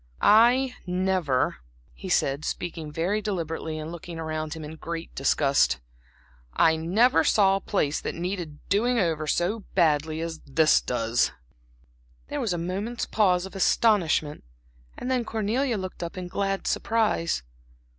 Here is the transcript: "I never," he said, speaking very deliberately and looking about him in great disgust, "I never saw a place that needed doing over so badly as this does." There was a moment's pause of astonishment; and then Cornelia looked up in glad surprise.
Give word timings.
"I 0.19 0.73
never," 0.87 1.57
he 1.93 2.09
said, 2.09 2.43
speaking 2.43 2.91
very 2.91 3.21
deliberately 3.21 3.77
and 3.77 3.91
looking 3.91 4.17
about 4.17 4.55
him 4.55 4.63
in 4.63 4.77
great 4.77 5.13
disgust, 5.13 5.79
"I 6.53 6.75
never 6.75 7.23
saw 7.23 7.55
a 7.57 7.61
place 7.61 8.01
that 8.01 8.15
needed 8.15 8.67
doing 8.67 8.97
over 8.97 9.27
so 9.27 9.59
badly 9.75 10.19
as 10.19 10.39
this 10.39 10.81
does." 10.81 11.31
There 12.29 12.41
was 12.41 12.51
a 12.51 12.57
moment's 12.57 13.05
pause 13.05 13.45
of 13.45 13.55
astonishment; 13.55 14.43
and 14.97 15.11
then 15.11 15.23
Cornelia 15.23 15.77
looked 15.77 16.01
up 16.01 16.17
in 16.17 16.27
glad 16.27 16.65
surprise. 16.65 17.43